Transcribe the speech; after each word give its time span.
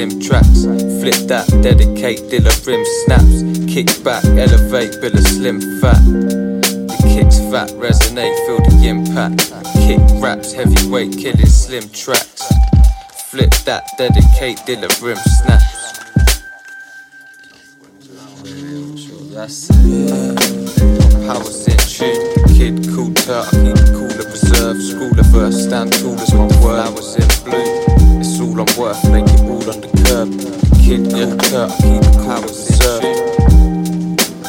slim 0.00 0.20
tracks. 0.20 0.64
Flip 1.00 1.28
that, 1.28 1.46
dedicate, 1.62 2.20
Dilla 2.30 2.54
rim 2.66 2.82
snaps. 3.04 3.42
Kick 3.72 4.02
back, 4.02 4.24
elevate, 4.24 4.98
bill 5.00 5.12
a 5.12 5.20
slim 5.20 5.60
fat. 5.80 6.00
The 6.00 6.96
kicks 7.12 7.38
fat, 7.50 7.68
resonate, 7.76 8.34
feel 8.46 8.60
the 8.64 8.88
impact. 8.88 9.52
Kick 9.84 10.00
raps, 10.22 10.52
heavyweight, 10.52 11.18
killing 11.18 11.46
slim 11.46 11.86
tracks. 11.90 12.42
Flip 13.28 13.50
that, 13.66 13.84
dedicate, 13.98 14.58
Dilla 14.64 14.88
rim 15.02 15.18
snaps. 15.18 15.76
That's 19.34 19.68
it. 19.70 20.36
Powers 21.26 21.68
in 21.68 21.76
tune, 21.76 22.44
kid 22.56 22.88
cool 22.94 23.12
turt, 23.12 23.46
I 23.46 23.50
keep 23.50 23.76
it 23.76 23.92
cool 23.92 24.10
and 24.10 24.32
reserved. 24.32 24.82
School 24.82 25.20
of 25.20 25.26
verse, 25.26 25.64
stand 25.64 25.92
tall 25.92 26.18
as 26.18 26.32
my 26.32 26.46
word. 26.64 26.88
Flowers 26.88 27.16
in 27.16 27.28
bloom, 27.44 28.20
it's 28.20 28.40
all 28.40 28.60
I'm 28.60 28.78
worth, 28.78 29.04
Kid 30.90 31.06
cool 31.12 31.36
turt, 31.38 31.70
I 31.70 31.76
keep 31.86 32.02
it 32.02 32.18
cool 32.18 32.32
and 32.34 32.42
reserved. 32.42 33.06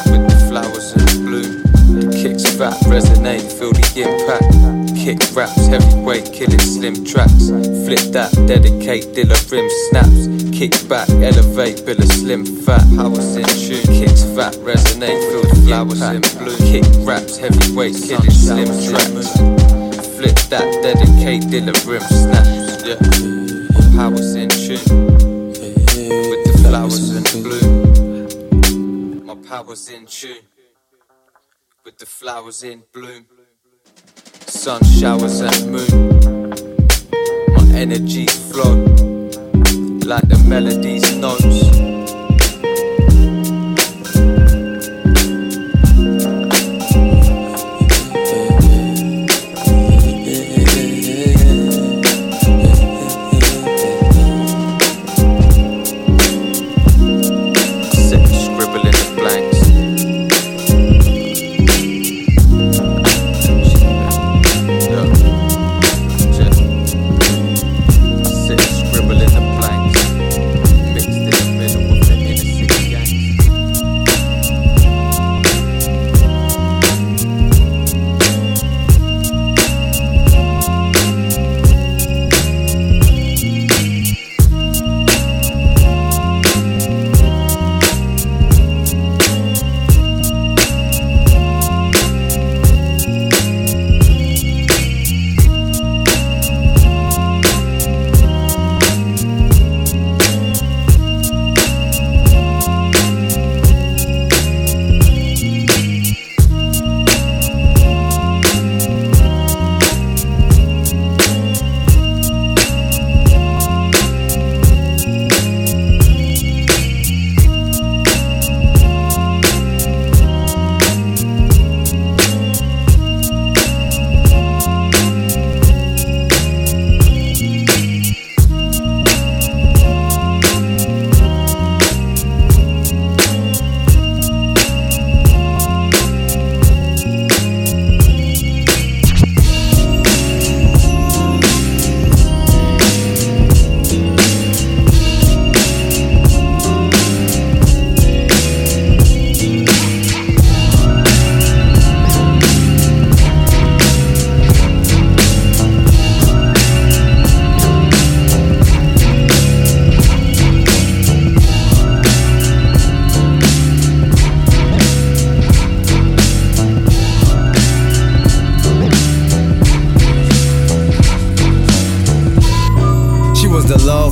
With 0.09 0.25
the 0.25 0.37
flowers 0.49 0.89
in 0.97 1.21
bloom, 1.21 2.09
kicks 2.17 2.49
fat, 2.57 2.73
resonate, 2.89 3.45
feel 3.45 3.69
the 3.69 3.85
impact. 4.01 4.49
Kick 4.97 5.21
raps, 5.37 5.67
heavyweight, 5.67 6.33
killing 6.33 6.57
slim 6.57 7.05
tracks. 7.05 7.53
Flip 7.85 8.09
that, 8.17 8.33
dedicate, 8.49 9.13
Dilla 9.13 9.37
rim 9.51 9.69
snaps. 9.91 10.49
Kick 10.49 10.73
back, 10.89 11.07
elevate, 11.21 11.85
bill 11.85 12.01
a 12.01 12.07
slim 12.09 12.43
fat. 12.65 12.81
Powers 12.97 13.35
in 13.37 13.45
tune, 13.45 13.85
kicks 13.93 14.25
fat, 14.33 14.57
resonate, 14.65 15.21
feel 15.29 15.45
the 15.45 15.61
flowers 15.61 16.01
in 16.01 16.25
bloom. 16.41 16.57
Kick 16.65 16.85
raps, 17.05 17.37
heavyweight, 17.37 17.93
killing 18.01 18.33
slim 18.33 18.65
tracks. 18.89 19.29
Flip 20.17 20.37
that, 20.49 20.65
dedicate, 20.81 21.45
Dilla 21.53 21.77
rim 21.85 22.01
snaps. 22.01 22.81
Yeah, 22.81 22.97
powers 23.93 24.33
in 24.33 24.49
tune 24.49 25.30
in 27.15 27.43
bloom. 27.43 29.25
My 29.25 29.35
powers 29.47 29.89
in 29.89 30.05
tune 30.05 30.37
with 31.83 31.97
the 31.97 32.05
flowers 32.05 32.63
in 32.63 32.83
bloom. 32.93 33.25
Sun 34.47 34.83
showers 34.83 35.41
and 35.41 35.71
moon. 35.71 36.49
My 37.55 37.77
energies 37.77 38.51
flow 38.51 38.75
like 40.05 40.27
the 40.27 40.43
melody's 40.47 41.15
notes. 41.15 41.70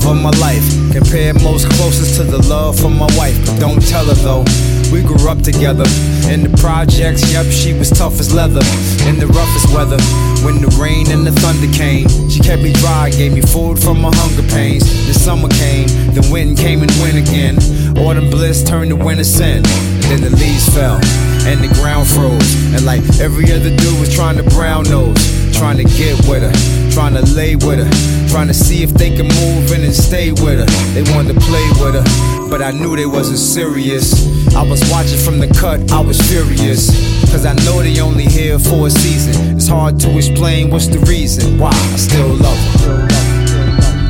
Of 0.09 0.21
my 0.21 0.31
life. 0.41 0.65
Compared 0.91 1.41
most 1.43 1.69
closest 1.77 2.17
to 2.17 2.23
the 2.23 2.41
love 2.49 2.79
for 2.79 2.89
my 2.89 3.07
wife. 3.15 3.37
But 3.45 3.59
don't 3.59 3.81
tell 3.81 4.05
her 4.05 4.17
though. 4.25 4.43
We 4.91 5.03
grew 5.03 5.29
up 5.29 5.41
together 5.41 5.85
in 6.33 6.41
the 6.43 6.53
projects. 6.57 7.31
Yep, 7.31 7.45
she 7.53 7.73
was 7.73 7.89
tough 7.89 8.19
as 8.19 8.33
leather 8.33 8.65
in 9.07 9.19
the 9.19 9.27
roughest 9.27 9.69
weather. 9.73 10.01
When 10.43 10.61
the 10.61 10.73
rain 10.81 11.11
and 11.11 11.25
the 11.27 11.31
thunder 11.31 11.69
came, 11.77 12.09
she 12.29 12.39
kept 12.39 12.61
me 12.61 12.73
dry, 12.73 13.11
gave 13.11 13.33
me 13.33 13.41
food 13.41 13.77
from 13.77 14.01
my 14.01 14.09
hunger 14.13 14.47
pains. 14.49 14.83
The 15.05 15.13
summer 15.13 15.49
came, 15.49 15.87
the 16.13 16.27
wind 16.31 16.57
came 16.57 16.81
and 16.81 16.91
went 17.01 17.17
again. 17.17 17.57
Autumn 17.97 18.29
bliss 18.29 18.63
turned 18.63 18.89
to 18.89 18.95
winter 18.95 19.23
sin, 19.23 19.61
and 19.65 20.03
then 20.09 20.21
the 20.21 20.31
leaves 20.31 20.67
fell 20.73 20.99
and 21.45 21.61
the 21.61 21.71
ground 21.79 22.07
froze. 22.07 22.49
And 22.73 22.85
like 22.85 23.03
every 23.19 23.51
other 23.51 23.69
dude 23.75 23.99
was 23.99 24.13
trying 24.13 24.37
to 24.37 24.43
brown 24.55 24.89
nose, 24.89 25.21
trying 25.53 25.77
to 25.77 25.83
get 25.83 26.17
with 26.27 26.41
her, 26.41 26.55
trying 26.99 27.15
to 27.15 27.33
lay 27.33 27.55
with 27.55 27.79
her, 27.79 28.27
trying 28.27 28.49
to 28.49 28.53
see 28.53 28.83
if 28.83 28.89
they 28.89 29.09
can 29.09 29.25
move 29.25 29.71
in 29.71 29.85
and 29.85 29.95
stay 29.95 30.33
with 30.33 30.59
her. 30.59 30.65
They 30.93 31.01
wanted 31.13 31.33
to 31.33 31.39
play 31.39 31.65
with 31.79 31.95
her, 31.95 32.49
but 32.49 32.61
I 32.61 32.71
knew 32.71 32.93
they 32.97 33.05
wasn't 33.05 33.39
serious. 33.39 34.27
I 34.53 34.63
was 34.63 34.81
watching 34.91 35.17
from 35.17 35.39
the 35.39 35.47
cut, 35.47 35.93
I 35.93 36.01
was 36.01 36.19
furious. 36.29 36.91
Cause 37.31 37.45
I 37.45 37.53
know 37.63 37.81
they 37.81 38.01
only 38.01 38.25
here 38.25 38.59
for 38.59 38.87
a 38.87 38.89
season. 38.89 39.55
It's 39.55 39.69
hard 39.69 39.97
to 40.01 40.17
explain 40.17 40.71
what's 40.71 40.87
the 40.87 40.99
reason 41.07 41.57
why 41.57 41.71
I 41.71 41.95
still 41.95 42.33
love 42.35 42.59
her. 42.83 43.07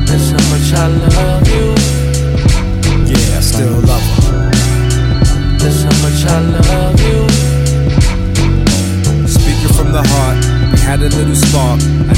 That's 0.06 0.30
how 0.34 0.42
much 0.50 0.72
I 0.74 0.88
love 0.88 1.09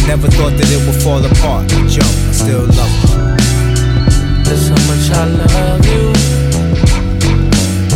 never 0.07 0.29
thought 0.29 0.53
that 0.59 0.69
it 0.71 0.81
would 0.87 1.03
fall 1.03 1.25
apart. 1.25 1.69
Joe, 1.89 2.03
I 2.03 2.33
still 2.33 2.67
love 2.67 2.95
her. 3.13 3.37
That's 4.45 4.69
how 4.69 4.81
much 4.91 5.11
I 5.13 5.25
love 5.43 5.85
you. 5.87 6.13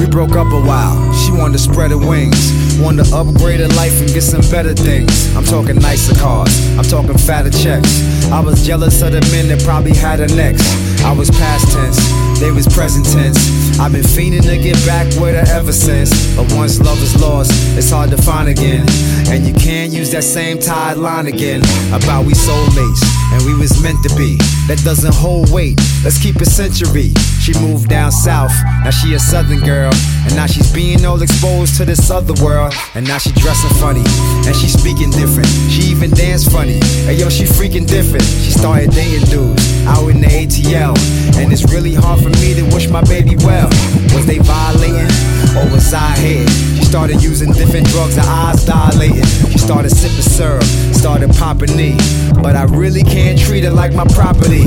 We 0.00 0.06
broke 0.06 0.36
up 0.36 0.52
a 0.52 0.60
while. 0.60 1.12
She 1.14 1.32
wanted 1.32 1.54
to 1.54 1.58
spread 1.58 1.90
her 1.90 1.98
wings. 1.98 2.52
Wanted 2.81 3.06
to 3.06 3.17
upgrade 3.17 3.61
her 3.61 3.69
life 3.69 4.00
and 4.00 4.12
get 4.12 4.23
some 4.23 4.43
better 4.50 4.75
things. 4.75 5.34
I'm 5.34 5.44
talking 5.44 5.76
nicer 5.76 6.14
cars. 6.14 6.52
I'm 6.76 6.84
talking 6.84 7.17
fatter 7.17 7.50
checks. 7.50 8.02
I 8.31 8.40
was 8.40 8.67
jealous 8.67 9.00
of 9.02 9.12
the 9.12 9.20
men 9.32 9.49
that 9.49 9.62
probably 9.64 9.94
had 9.94 10.19
her 10.20 10.28
next. 10.28 10.67
I 11.02 11.12
was 11.12 11.31
past 11.31 11.73
tense, 11.73 11.96
they 12.40 12.50
was 12.50 12.67
present 12.67 13.06
tense. 13.06 13.38
I've 13.78 13.93
been 13.93 14.02
fiending 14.02 14.43
to 14.43 14.58
get 14.58 14.75
back 14.84 15.06
with 15.20 15.34
her 15.38 15.55
ever 15.55 15.73
since. 15.73 16.11
But 16.34 16.52
once 16.52 16.81
love 16.81 17.00
is 17.00 17.20
lost, 17.20 17.52
it's 17.78 17.90
hard 17.90 18.11
to 18.11 18.17
find 18.17 18.49
again. 18.49 18.84
And 19.31 19.46
you 19.46 19.55
can't 19.55 19.93
use 19.93 20.11
that 20.12 20.25
same 20.25 20.58
tied 20.58 20.96
line 20.96 21.28
again 21.28 21.62
about 21.94 22.26
we 22.26 22.32
soulmates 22.32 23.02
and 23.32 23.44
we 23.44 23.55
was 23.55 23.81
meant 23.82 24.02
to 24.02 24.14
be. 24.17 24.37
That 24.67 24.82
doesn't 24.84 25.14
hold 25.14 25.50
weight. 25.52 25.78
Let's 26.02 26.20
keep 26.20 26.37
it 26.37 26.46
century. 26.46 27.14
She 27.40 27.55
moved 27.61 27.88
down 27.88 28.11
south, 28.11 28.52
now 28.82 28.90
she 28.90 29.14
a 29.14 29.19
southern 29.20 29.61
girl, 29.61 29.93
and 30.25 30.34
now 30.34 30.46
she's 30.46 30.73
being 30.73 31.05
all 31.05 31.23
exposed 31.23 31.76
to 31.76 31.84
this 31.84 32.11
other 32.11 32.34
world. 32.43 32.65
And 32.94 33.06
now 33.06 33.18
she 33.18 33.32
dressing 33.32 33.70
funny, 33.78 34.04
and 34.46 34.54
she 34.56 34.68
speaking 34.68 35.10
different. 35.10 35.48
She 35.70 35.82
even 35.90 36.10
dance 36.10 36.46
funny. 36.46 36.78
Hey 37.04 37.14
yo, 37.14 37.28
she 37.28 37.44
freaking 37.44 37.86
different. 37.86 38.24
She 38.24 38.50
started 38.50 38.90
dating 38.90 39.28
dudes 39.28 39.62
out 39.86 40.08
in 40.08 40.20
the 40.20 40.28
ATL, 40.28 40.96
and 41.36 41.52
it's 41.52 41.64
really 41.72 41.94
hard 41.94 42.22
for 42.22 42.30
me 42.40 42.54
to 42.54 42.62
wish 42.74 42.88
my 42.88 43.02
baby 43.04 43.36
well. 43.36 43.68
Was 44.14 44.26
they 44.26 44.38
violating, 44.38 45.10
or 45.56 45.68
was 45.70 45.92
I 45.92 46.16
here? 46.18 46.48
She 46.76 46.84
started 46.84 47.22
using 47.22 47.52
different 47.52 47.86
drugs, 47.88 48.16
her 48.16 48.24
eyes 48.26 48.64
dilating. 48.64 49.26
She 49.50 49.58
started 49.58 49.90
sipping 49.90 50.22
syrup, 50.22 50.64
started 50.94 51.30
popping 51.34 51.76
knee, 51.76 51.96
but 52.42 52.56
I 52.56 52.64
really 52.64 53.02
can't 53.02 53.38
treat 53.38 53.64
it 53.64 53.72
like 53.72 53.92
my 53.94 54.06
property. 54.14 54.66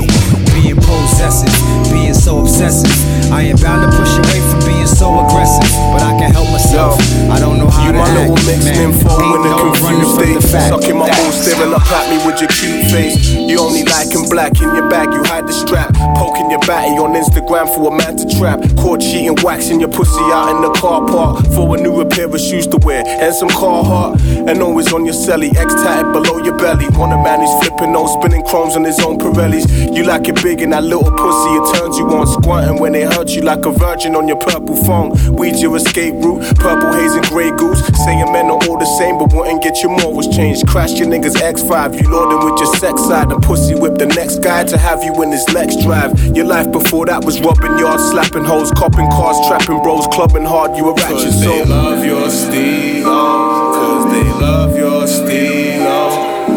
Being 0.54 0.76
possessive, 0.76 1.52
being 1.90 2.14
so 2.14 2.40
obsessive. 2.40 2.90
I 3.32 3.42
am 3.42 3.56
bound 3.56 3.86
to 3.86 3.96
push 3.96 4.12
away 4.18 4.40
from 4.50 4.60
being 4.66 4.86
so 4.86 5.24
aggressive, 5.24 5.70
but 5.94 6.02
I 6.02 6.18
can 6.18 6.32
help 6.32 6.50
myself. 6.50 6.98
I 7.30 7.38
don't 7.38 7.58
know 7.58 7.70
how 7.70 7.86
you 7.86 7.92
to 7.92 7.98
my 7.98 8.08
act. 8.08 8.18
little 8.18 8.40
mixed 8.44 8.66
man. 8.66 8.90
info 8.90 9.14
in 9.14 9.40
a 9.46 9.54
confused 9.56 10.44
state. 10.44 10.68
Sucking 10.68 10.98
my 10.98 11.08
balls, 11.08 11.38
staring 11.40 11.72
up 11.72 11.86
at 11.86 12.10
me 12.10 12.18
with 12.26 12.40
your 12.42 12.50
cute 12.50 12.90
face. 12.90 13.30
You 13.30 13.60
only 13.60 13.84
like 13.84 14.12
in 14.12 14.28
black 14.28 14.60
in 14.60 14.74
your 14.74 14.88
bag, 14.90 15.14
you 15.14 15.22
hide 15.24 15.46
the 15.46 15.52
strap. 15.52 15.94
Poking 16.18 16.50
your 16.50 16.60
batty 16.66 16.98
on 16.98 17.14
Instagram 17.14 17.72
for 17.72 17.88
a 17.88 17.96
man 17.96 18.16
to 18.18 18.26
trap. 18.36 18.60
Caught 18.76 19.00
cheating, 19.00 19.36
waxing 19.42 19.80
your 19.80 19.90
pussy 19.90 20.20
out 20.34 20.54
in 20.54 20.60
the 20.62 20.72
car 20.76 21.06
park 21.06 21.46
for 21.54 21.76
a 21.76 21.80
new 21.80 22.04
pair 22.10 22.26
of 22.26 22.40
shoes 22.40 22.66
to 22.66 22.78
wear 22.78 23.04
and 23.06 23.34
some 23.34 23.48
Carhartt. 23.48 24.20
And 24.48 24.60
always 24.62 24.92
on 24.92 25.04
your 25.04 25.14
celly, 25.14 25.54
X 25.56 25.74
tatted 25.74 26.12
below 26.12 26.38
your 26.38 26.56
belly. 26.58 26.88
Want 26.98 27.12
a 27.12 27.16
man 27.16 27.40
who's 27.40 27.59
flipping 27.60 27.92
those 27.92 28.12
spinning 28.12 28.44
chromes 28.44 28.76
on 28.76 28.84
his 28.84 28.98
own 29.00 29.18
Pirellis. 29.18 29.64
You 29.94 30.04
like 30.04 30.28
it 30.28 30.42
big 30.42 30.60
and 30.60 30.72
that 30.72 30.84
little 30.84 31.10
pussy, 31.10 31.50
it 31.58 31.78
turns 31.78 31.98
you 31.98 32.06
on. 32.08 32.26
Squirting 32.26 32.80
when 32.80 32.92
they 32.92 33.02
hurt 33.02 33.30
you 33.30 33.42
like 33.42 33.64
a 33.64 33.72
virgin 33.72 34.14
on 34.16 34.28
your 34.28 34.38
purple 34.38 34.76
phone. 34.84 35.10
Weed 35.34 35.56
your 35.56 35.76
escape 35.76 36.14
route, 36.14 36.42
purple 36.56 36.92
haze 36.92 37.14
and 37.14 37.26
grey 37.26 37.50
goose. 37.50 37.80
Saying 38.04 38.32
men 38.32 38.46
are 38.46 38.60
all 38.68 38.78
the 38.78 38.90
same, 38.98 39.18
but 39.18 39.32
wouldn't 39.32 39.62
get 39.62 39.82
your 39.82 39.90
morals 39.90 40.28
changed. 40.28 40.66
Crash 40.66 40.92
your 40.98 41.08
niggas 41.08 41.36
X5, 41.36 42.00
you 42.00 42.10
loading 42.10 42.50
with 42.50 42.60
your 42.60 42.74
sex 42.76 43.02
side. 43.02 43.32
And 43.32 43.42
pussy 43.42 43.74
whip 43.74 43.98
the 43.98 44.06
next 44.06 44.38
guy 44.38 44.64
to 44.64 44.78
have 44.78 45.02
you 45.02 45.22
in 45.22 45.32
his 45.32 45.48
Lex 45.52 45.76
drive. 45.76 46.12
Your 46.36 46.46
life 46.46 46.70
before 46.70 47.06
that 47.06 47.24
was 47.24 47.40
robbing 47.40 47.78
yards, 47.78 48.02
slapping 48.10 48.44
hoes, 48.44 48.70
copping 48.72 49.08
cars, 49.10 49.36
trapping 49.48 49.82
bros, 49.82 50.06
clubbing 50.08 50.44
hard. 50.44 50.76
You 50.76 50.90
a 50.90 50.94
ratchet 50.94 51.30
Cause 51.30 51.40
they 51.40 51.64
love 51.64 52.04
your 52.04 52.30
stilo. 52.30 53.72
Cause 53.74 54.12
they 54.12 54.30
love 54.40 54.76
your 54.76 55.06
stilo. 55.06 56.10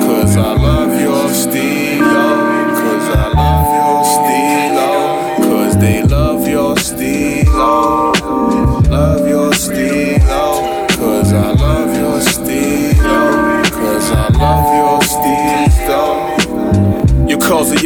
Cause 0.05 0.37
I 0.37 0.53
love 0.53 0.82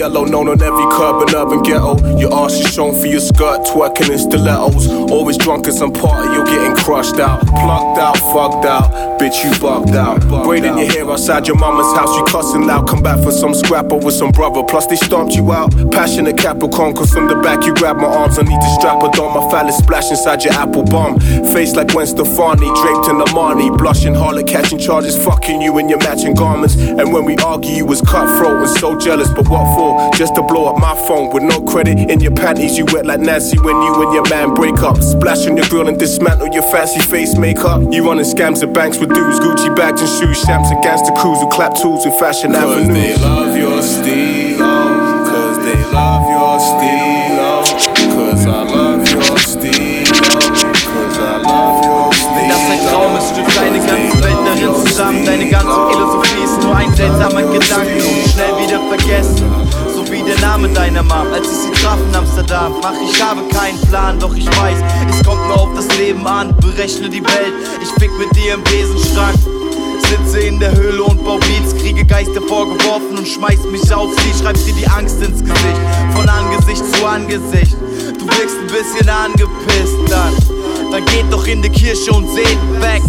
yellow, 0.08 0.26
known 0.26 0.48
on 0.48 0.62
every 0.62 0.86
curb 0.96 1.28
in 1.28 1.36
urban 1.36 1.62
ghetto. 1.64 2.18
Your 2.18 2.34
arse 2.34 2.54
is 2.54 2.74
shown 2.74 2.94
for 3.00 3.08
your 3.08 3.20
skirt, 3.20 3.66
twerking 3.68 4.10
in 4.10 4.20
stilettos. 4.20 4.88
Always 5.12 5.38
drunk 5.38 5.68
at 5.68 5.74
some 5.74 5.92
party, 5.92 6.34
you're 6.34 6.46
getting 6.46 6.76
crushed 6.76 7.20
out. 7.20 7.46
Plucked 7.46 8.00
out, 8.00 8.18
fucked 8.34 8.66
out, 8.66 8.88
bitch, 9.18 9.44
you 9.44 9.52
bugged 9.60 9.96
out. 9.96 10.22
Braiding 10.46 10.78
your 10.78 10.92
hair 10.92 11.10
outside 11.10 11.48
your 11.48 11.58
mama's 11.58 11.92
house, 11.98 12.16
you 12.16 12.24
cussing 12.26 12.66
loud. 12.66 12.88
Come 12.88 13.02
back 13.02 13.24
for 13.24 13.32
some 13.32 13.54
scrap 13.54 13.92
over 13.92 14.12
some 14.12 14.32
brother, 14.32 14.64
plus 14.64 14.88
they 14.88 14.96
stomped 14.96 15.36
you 15.36 15.52
out. 15.52 15.72
Passionate 15.92 16.38
Capricorn, 16.38 16.96
cause 16.96 17.12
from 17.12 17.28
the 17.28 17.36
back 17.36 17.66
you 17.66 17.74
grab 17.74 17.98
my 17.98 18.06
arms. 18.06 18.38
I 18.38 18.44
need 18.44 18.60
to 18.60 18.70
strap 18.80 19.02
a 19.04 19.12
down 19.12 19.34
my 19.34 19.50
phallus 19.50 19.78
splash 19.78 20.10
inside 20.10 20.44
your 20.44 20.54
apple 20.54 20.84
bomb. 20.84 21.20
Face 21.54 21.76
like 21.76 21.90
Gwen 21.90 22.08
Stefani, 22.08 22.68
draped 22.82 23.08
in 23.10 23.18
Armani. 23.18 23.76
Blushing 23.78 24.14
harlot, 24.14 24.48
catching 24.48 24.80
charges, 24.80 25.18
fucking 25.26 25.62
you 25.62 25.78
in 25.80 25.90
your 25.90 26.00
matching 26.00 26.34
garments. 26.34 26.76
And 26.76 27.12
when 27.14 27.26
we 27.26 27.36
argue, 27.38 27.72
you 27.72 27.86
was 27.86 28.02
cutthroat 28.02 28.68
and 28.68 28.70
so 28.80 28.98
jealous. 28.98 29.30
But 29.30 29.48
what 29.48 29.66
for? 29.76 30.18
Just 30.18 30.36
to 30.36 30.44
blow 30.44 30.66
up 30.66 30.80
my 30.80 30.96
phone 31.08 31.34
with 31.34 31.44
no 31.44 31.62
credit 31.62 31.98
in 32.10 32.20
your 32.20 32.34
panties. 32.34 32.78
You 32.78 32.86
wet 32.86 33.06
like 33.06 33.20
Nancy 33.20 33.58
when 33.60 33.76
you 33.76 34.02
and 34.04 34.14
your 34.14 34.28
man 34.30 34.54
break 34.54 34.80
up. 34.80 35.02
Splash 35.02 35.48
on 35.48 35.58
your 35.58 35.68
grill 35.68 35.88
and 35.88 35.98
dismantle 35.98 36.48
your 36.50 36.64
fancy 36.64 37.00
face 37.00 37.38
makeup. 37.38 37.82
You 37.92 38.06
running 38.06 38.26
scams 38.26 38.64
at 38.64 38.74
banks 38.74 39.00
with 39.00 39.07
dudes, 39.08 39.40
Gucci 39.40 39.74
bags 39.76 40.02
and 40.02 40.10
shoes, 40.10 40.42
shams 40.42 40.70
and 40.72 40.82
gangster 40.84 41.14
crews 41.14 41.40
who 41.40 41.48
clap 41.50 41.74
tools 41.76 42.06
in 42.06 42.12
Fashion 42.14 42.52
Cause 42.52 42.64
Avenue. 42.64 42.94
they 42.94 43.16
love 43.18 43.58
your 43.58 43.82
stilo. 43.82 44.66
Cause 45.26 45.58
they 45.66 45.80
love 45.92 46.26
your 46.30 46.60
stilo. 46.60 47.64
Cause 48.16 48.46
I 48.46 48.64
love 48.64 49.08
your 49.12 49.38
stilo. 49.38 50.04
Cause 50.04 51.20
I 51.20 51.42
love 51.42 51.86
your 51.86 52.14
stilo. 52.14 52.48
Das 52.50 52.70
ein 52.72 52.80
Traum, 52.90 53.16
es 53.18 53.30
stimmt 53.30 53.56
deine 53.58 53.80
ganze 53.80 54.24
Welt 54.24 54.38
darin 54.46 54.86
zusammen. 54.86 55.26
Deine 55.26 55.50
ganze 55.50 55.76
Philosophie 55.90 56.44
ist 56.44 56.64
nur 56.64 56.76
ein 56.76 56.94
seltsamer 56.96 57.42
Gedanke 57.44 57.96
und 57.98 58.32
schnell 58.32 58.54
wieder 58.64 58.80
vergessen. 58.90 59.52
So 59.94 60.10
wie 60.12 60.24
der 60.24 60.40
Name 60.40 60.70
deiner 60.70 61.04
Mom, 61.04 61.28
als 61.34 61.46
ich 61.48 61.58
sie 61.58 61.72
traf 61.72 61.98
in 62.10 62.16
Amsterdam. 62.16 62.74
Ach, 62.84 62.94
ich 63.02 63.22
habe 63.22 63.42
keinen 63.54 63.80
Plan, 63.90 64.18
doch 64.20 64.34
ich 64.36 64.48
weiß, 64.48 64.78
es 65.10 65.24
kommt 65.28 65.46
nur 65.48 65.60
auf 65.60 65.70
das 65.76 65.88
Leben 65.98 66.26
an. 66.26 66.56
Berechne 66.78 67.10
die 67.10 67.24
Welt, 67.24 67.54
ich 67.82 67.90
fick 68.00 68.12
mit 68.20 68.36
dir 68.36 68.54
im 68.54 68.64
Besenschrank. 68.64 69.36
Sitze 70.10 70.42
in 70.42 70.60
der 70.60 70.76
Höhle 70.78 71.04
und 71.06 71.26
bau 71.26 71.40
Beats, 71.40 71.76
kriege 71.76 72.06
Geister 72.06 72.40
vorgeworfen 72.40 73.18
und 73.18 73.28
schmeiß 73.28 73.64
mich 73.72 73.92
auf 73.92 74.12
sie, 74.14 74.44
schreib 74.44 74.64
dir 74.64 74.74
die 74.74 74.86
Angst 74.86 75.20
ins 75.24 75.42
Gesicht, 75.42 75.82
von 76.14 76.30
Angesicht 76.30 76.84
zu 76.94 77.04
Angesicht. 77.04 77.76
Du 78.20 78.28
wirkst 78.28 78.58
ein 78.60 78.68
bisschen 78.68 79.10
angepisst, 79.10 79.98
dann, 80.08 80.32
dann 80.92 81.04
geht 81.06 81.26
doch 81.32 81.48
in 81.48 81.64
die 81.64 81.70
Kirche 81.70 82.12
und 82.12 82.30
seht 82.36 82.60
weg. 82.80 83.02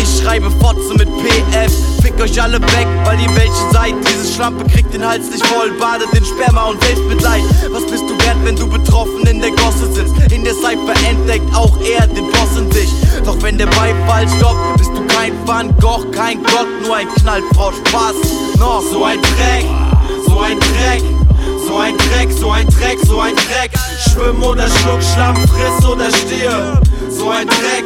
Ich 0.00 0.22
schreibe 0.22 0.48
Fotze 0.62 0.94
mit 0.94 1.08
PF, 1.08 1.72
fick 2.00 2.20
euch 2.20 2.40
alle 2.40 2.60
weg, 2.60 2.86
weil 3.04 3.20
ihr 3.20 3.34
welche 3.34 3.72
seid. 3.72 3.94
Diese 4.06 4.32
Schlampe 4.32 4.64
kriegt 4.70 4.94
den 4.94 5.04
Hals 5.04 5.28
nicht 5.28 5.44
voll, 5.46 5.72
badet 5.72 6.12
in 6.12 6.24
Sperma 6.24 6.66
und 6.66 6.80
Selbstmitleid. 6.84 7.42
Was 7.72 7.84
bist 7.86 8.04
du 8.04 8.16
wert, 8.24 8.36
wenn 8.44 8.54
du 8.54 8.68
betroffen 8.68 9.26
in 9.26 9.40
der 9.40 9.50
Gosse 9.50 9.92
sitzt? 9.92 10.14
In 10.32 10.44
der 10.44 10.54
Cypher 10.54 10.94
entdeckt 11.10 11.52
auch 11.54 11.76
er 11.80 12.06
den 12.06 12.30
Boss 12.30 12.56
in 12.56 12.70
wenn 13.46 13.58
der 13.58 13.66
Beifall 13.66 14.28
stoppt, 14.28 14.76
bist 14.76 14.90
du 14.90 15.06
kein 15.06 15.32
Van 15.46 15.72
Gogh, 15.78 16.10
kein 16.10 16.42
Gott, 16.42 16.66
nur 16.84 16.96
ein 16.96 17.06
Knallfrau 17.14 17.70
Spaß. 17.70 18.16
Noch 18.58 18.82
so 18.90 19.04
ein 19.04 19.22
Dreck, 19.22 19.64
so 20.26 20.40
ein 20.40 20.58
Dreck. 20.58 21.02
So 21.64 21.76
ein 21.76 21.96
Dreck, 21.96 22.28
so 22.32 22.50
ein 22.50 22.66
Dreck, 22.66 22.98
so 23.06 23.20
ein 23.20 23.36
Dreck. 23.36 23.70
Schwimm 24.10 24.42
oder 24.42 24.66
schluck 24.66 25.00
Schlamm, 25.00 25.36
friss 25.36 25.88
oder 25.88 26.06
stirb. 26.10 26.82
So 27.08 27.30
ein 27.30 27.46
Dreck, 27.46 27.84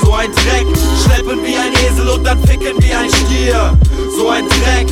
so 0.00 0.12
ein 0.12 0.30
Dreck. 0.30 0.66
Schleppen 1.02 1.44
wie 1.44 1.56
ein 1.56 1.72
Esel 1.72 2.08
und 2.10 2.24
dann 2.24 2.38
ficken 2.44 2.76
wie 2.78 2.94
ein 2.94 3.10
Stier. 3.10 3.76
So 4.16 4.28
ein 4.28 4.48
Dreck, 4.48 4.86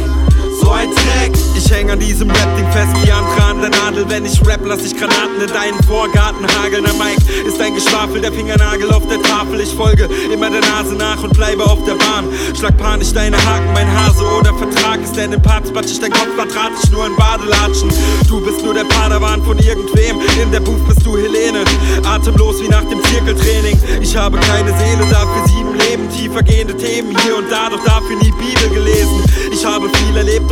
so 0.62 0.70
ein 0.70 0.90
Dreck. 0.90 1.32
Ich 1.56 1.70
häng 1.70 1.90
an 1.90 1.98
diesem 1.98 2.30
Rap-Ding 2.30 2.70
fest 2.72 2.92
wie 3.02 3.10
Andra 3.10 3.50
an 3.50 3.60
der 3.60 3.70
Nadel. 3.70 4.04
Wenn 4.08 4.24
ich 4.24 4.40
rap, 4.46 4.60
lass 4.64 4.82
ich 4.84 4.96
Granaten 4.96 5.40
in 5.40 5.52
deinen 5.52 5.82
Vorgarten 5.84 6.46
hageln. 6.58 6.84
Der 6.84 6.94
Mike 6.94 7.22
ist 7.46 7.60
ein 7.60 7.74
Geschwafel, 7.74 8.20
der 8.20 8.32
Fingernagel 8.32 8.90
auf 8.92 9.06
der 9.08 9.20
Tafel. 9.22 9.60
Ich 9.60 9.74
folge 9.74 10.08
immer 10.32 10.50
der 10.50 10.60
Nase 10.60 10.94
nach 10.94 11.22
und 11.22 11.32
bleibe 11.34 11.64
auf 11.64 11.82
der 11.84 11.94
Bahn. 11.94 12.28
Schlag 12.58 12.76
panisch 12.76 13.12
deine 13.12 13.36
Haken, 13.36 13.72
mein 13.74 13.88
Hase 13.90 14.24
oder 14.24 14.54
Vertrag 14.54 15.02
ist 15.02 15.16
denn 15.16 15.32
im 15.32 15.42
Parts, 15.42 15.70
batsch 15.72 15.92
ich 15.92 16.00
dein 16.00 16.12
Kopf, 16.12 16.34
vertrat 16.36 16.72
ich 16.82 16.90
nur 16.90 17.06
in 17.06 17.16
Badelatschen. 17.16 17.90
Du 18.28 18.40
bist 18.40 18.64
nur 18.64 18.74
der 18.74 18.84
Padawan 18.84 19.42
von 19.42 19.58
irgendwem, 19.58 20.20
in 20.40 20.50
der 20.50 20.60
Booth 20.60 20.86
bist 20.86 21.04
du 21.04 21.16
Helene. 21.16 21.64
Atemlos 22.04 22.60
wie 22.60 22.68
nach 22.68 22.84
dem 22.84 23.02
Zirkeltraining. 23.04 23.78
Ich 24.00 24.16
habe 24.16 24.38
keine 24.38 24.70
Seele, 24.78 25.04
dafür 25.10 25.46
sieben 25.48 25.74
Leben, 25.74 26.10
tiefergehende 26.10 26.76
Themen 26.76 27.16
hier 27.24 27.36
und 27.36 27.50
da, 27.50 27.68
doch 27.70 27.82
dafür 27.84 28.16
nie 28.16 28.32
Bibel 28.32 28.68
gelesen. 28.70 28.91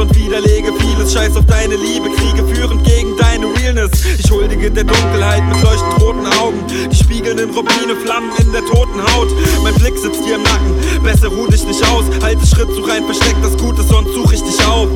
Und 0.00 0.14
widerlege 0.16 0.72
vieles. 0.78 1.12
Scheiß 1.12 1.36
auf 1.36 1.46
deine 1.46 1.76
Liebe, 1.76 2.08
Kriege 2.10 2.46
führend 2.54 2.84
gegen 2.84 3.16
deine 3.16 3.46
Realness. 3.46 3.90
Ich 4.18 4.30
huldige 4.30 4.70
der 4.70 4.84
Dunkelheit 4.84 5.42
mit 5.46 5.62
leuchtend 5.62 6.00
roten 6.00 6.26
Augen. 6.40 6.64
Die 6.90 6.96
spiegelnden 6.96 7.50
Rubine, 7.50 7.94
Flammen 8.02 8.30
in 8.38 8.50
der 8.52 8.64
toten 8.64 9.02
Haut. 9.14 9.28
Mein 9.62 9.74
Blick 9.74 9.96
sitzt 9.98 10.24
dir 10.24 10.36
im 10.36 10.42
Nacken, 10.42 11.02
besser 11.02 11.28
ruh 11.28 11.46
dich 11.46 11.64
nicht 11.66 11.86
aus. 11.88 12.04
Halte 12.22 12.46
Schritt, 12.46 12.68
such 12.74 12.88
ein 12.88 13.04
Versteck, 13.04 13.36
das 13.42 13.56
Gute, 13.58 13.82
sonst 13.82 14.14
such 14.14 14.32
ich 14.32 14.42
dich 14.42 14.66
auf. 14.66 14.88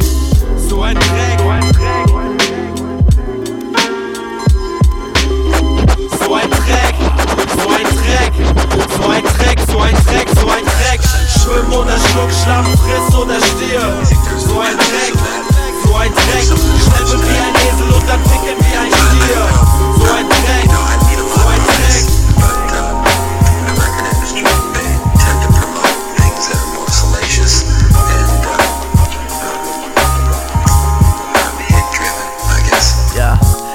So 0.68 0.82
ein 0.82 0.94
Dreck, 0.94 1.38
so 1.38 1.49
ein 1.49 1.73
Dreck. 1.73 2.44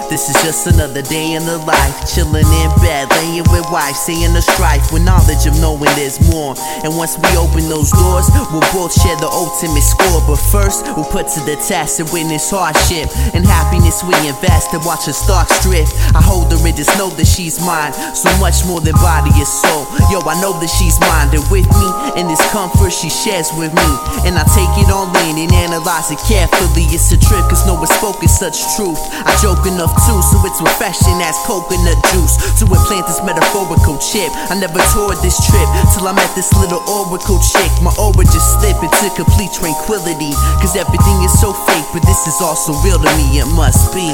This 0.09 0.25
is 0.25 0.41
just 0.41 0.65
another 0.65 1.05
day 1.05 1.37
in 1.37 1.45
the 1.45 1.61
life. 1.69 1.93
Chilling 2.09 2.49
in 2.49 2.69
bed, 2.81 3.05
laying 3.21 3.45
with 3.53 3.61
wife, 3.69 3.93
seeing 3.93 4.33
the 4.33 4.41
strife 4.41 4.89
with 4.89 5.05
knowledge 5.05 5.45
of 5.45 5.53
knowing 5.61 5.93
there's 5.93 6.17
more. 6.33 6.57
And 6.81 6.97
once 6.97 7.13
we 7.21 7.29
open 7.37 7.69
those 7.69 7.93
doors, 7.93 8.25
we'll 8.49 8.65
both 8.73 8.89
share 8.89 9.13
the 9.21 9.29
ultimate 9.29 9.85
score. 9.85 10.17
But 10.25 10.41
first, 10.49 10.81
we'll 10.97 11.05
put 11.05 11.29
to 11.37 11.39
the 11.45 11.61
test 11.61 12.01
and 12.01 12.09
witness 12.09 12.49
hardship. 12.49 13.05
And 13.37 13.45
happiness 13.45 14.01
we 14.01 14.17
invest 14.25 14.73
and 14.73 14.81
watch 14.81 15.05
her 15.05 15.13
stocks 15.13 15.53
drift. 15.61 15.93
I 16.17 16.25
hold 16.25 16.49
her 16.49 16.57
and 16.57 16.73
just 16.73 16.97
know 16.97 17.13
that 17.13 17.29
she's 17.29 17.61
mine. 17.61 17.93
So 18.17 18.33
much 18.41 18.65
more 18.65 18.81
than 18.81 18.97
body 18.97 19.29
and 19.37 19.45
soul. 19.45 19.85
Yo, 20.09 20.25
I 20.25 20.33
know 20.41 20.57
that 20.57 20.73
she's 20.73 20.97
mine. 21.05 21.29
And 21.37 21.45
with 21.53 21.69
me, 21.69 21.89
in 22.17 22.25
this 22.25 22.41
comfort 22.49 22.97
she 22.97 23.13
shares 23.13 23.53
with 23.53 23.69
me. 23.77 23.89
And 24.25 24.41
I 24.41 24.43
take 24.57 24.73
it 24.81 24.89
all 24.89 25.05
in 25.29 25.37
and 25.37 25.53
analyze 25.53 26.09
it 26.09 26.17
carefully. 26.25 26.89
It's 26.89 27.13
a 27.13 27.19
trip, 27.21 27.45
cause 27.45 27.61
no 27.69 27.77
one 27.77 27.85
spoken 27.85 28.25
such 28.25 28.57
truth. 28.73 28.97
I 29.21 29.37
joke 29.37 29.69
enough 29.69 29.93
too, 30.05 30.19
so 30.21 30.37
it's 30.47 30.61
refreshing 30.61 31.19
as 31.23 31.35
coconut 31.43 31.99
juice. 32.11 32.35
To 32.59 32.65
implant 32.67 33.07
this 33.07 33.19
metaphorical 33.23 33.97
chip. 33.99 34.31
I 34.51 34.55
never 34.59 34.79
toured 34.91 35.19
this 35.23 35.39
trip 35.39 35.67
till 35.95 36.07
I 36.07 36.13
met 36.13 36.31
this 36.35 36.51
little 36.55 36.83
oracle 36.87 37.39
chick. 37.39 37.71
My 37.81 37.91
aura 37.99 38.23
just 38.23 38.59
slipped 38.59 38.83
into 38.83 39.07
complete 39.15 39.51
tranquility. 39.51 40.31
Cause 40.63 40.75
everything 40.75 41.17
is 41.23 41.33
so 41.39 41.51
fake, 41.67 41.87
but 41.91 42.03
this 42.03 42.27
is 42.27 42.39
also 42.41 42.73
real 42.85 42.99
to 42.99 43.09
me, 43.17 43.39
it 43.39 43.49
must 43.55 43.91
be. 43.93 44.07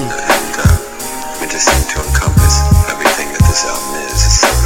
We 1.41 1.45
just 1.51 1.67
seem 1.69 1.83
to 1.93 1.97
encompass 2.01 2.61
everything 2.89 3.29
that 3.33 3.43
this 3.45 3.65
album 3.65 4.05
is. 4.09 4.64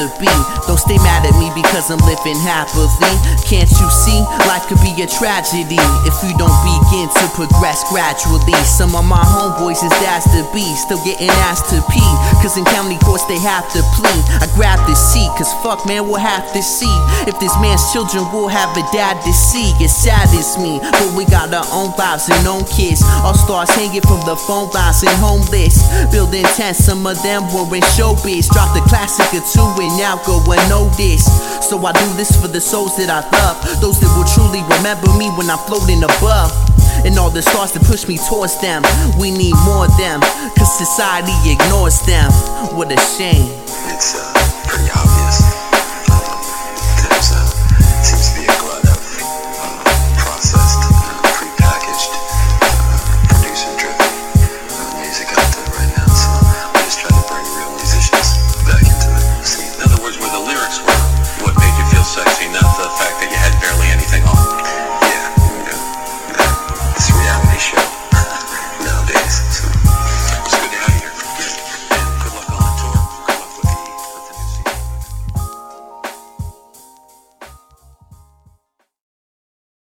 Rather 0.00 0.18
be? 0.18 0.59
Because 1.80 1.96
I'm 1.96 2.04
living 2.04 2.36
happily. 2.36 3.16
Can't 3.48 3.72
you 3.72 3.88
see? 3.88 4.20
Life 4.44 4.68
could 4.68 4.84
be 4.84 4.92
a 5.00 5.08
tragedy 5.08 5.80
if 6.04 6.12
we 6.20 6.36
don't 6.36 6.52
begin 6.60 7.08
to 7.08 7.24
progress 7.32 7.88
gradually. 7.88 8.52
Some 8.68 8.92
of 8.92 9.08
my 9.08 9.24
homeboys 9.24 9.80
is 9.80 9.88
dads 10.04 10.28
to 10.36 10.44
be, 10.52 10.60
still 10.76 11.00
getting 11.08 11.32
asked 11.48 11.72
to 11.72 11.80
pee. 11.88 12.12
Cause 12.44 12.60
in 12.60 12.68
county 12.68 13.00
courts 13.00 13.24
they 13.32 13.40
have 13.40 13.64
to 13.72 13.80
plead. 13.96 14.20
I 14.44 14.46
grab 14.52 14.76
the 14.84 14.92
seat, 14.92 15.32
cause 15.40 15.48
fuck 15.64 15.88
man, 15.88 16.04
we'll 16.04 16.20
have 16.20 16.52
to 16.52 16.60
see. 16.60 16.92
If 17.24 17.40
this 17.40 17.56
man's 17.64 17.80
children 17.96 18.28
will 18.28 18.52
have 18.52 18.76
a 18.76 18.84
dad 18.92 19.16
to 19.24 19.32
see. 19.32 19.72
It 19.80 19.88
saddens 19.88 20.60
me, 20.60 20.84
but 20.84 21.16
we 21.16 21.24
got 21.24 21.48
our 21.48 21.64
own 21.72 21.96
lives 21.96 22.28
and 22.28 22.44
own 22.44 22.68
kids. 22.68 23.00
All 23.24 23.32
stars 23.32 23.72
hanging 23.72 24.04
from 24.04 24.20
the 24.28 24.36
phone 24.36 24.68
lines 24.76 25.00
and 25.00 25.16
homeless. 25.16 25.80
Building 26.12 26.44
tents, 26.60 26.84
some 26.84 27.08
of 27.08 27.16
them 27.24 27.48
were 27.56 27.64
in 27.72 27.80
showbiz. 27.96 28.52
Dropped 28.52 28.76
a 28.76 28.84
classic 28.84 29.32
or 29.32 29.40
two 29.48 29.64
and 29.80 29.96
now 29.96 30.20
go 30.28 30.44
unnoticed. 30.44 31.49
So 31.62 31.78
I 31.86 31.92
do 31.92 32.06
this 32.16 32.34
for 32.40 32.48
the 32.48 32.60
souls 32.60 32.96
that 32.96 33.10
I 33.10 33.20
love. 33.20 33.56
Those 33.80 34.00
that 34.00 34.10
will 34.16 34.26
truly 34.26 34.62
remember 34.78 35.12
me 35.18 35.30
when 35.36 35.48
I'm 35.50 35.60
floating 35.68 36.02
above. 36.02 36.50
And 37.04 37.18
all 37.18 37.30
the 37.30 37.42
stars 37.42 37.72
that 37.72 37.84
push 37.84 38.08
me 38.08 38.18
towards 38.18 38.60
them. 38.60 38.82
We 39.18 39.30
need 39.30 39.54
more 39.64 39.86
of 39.86 39.96
them, 39.96 40.20
cause 40.58 40.76
society 40.76 41.32
ignores 41.46 42.00
them. 42.02 42.30
What 42.76 42.92
a 42.92 42.98
shame. 42.98 44.39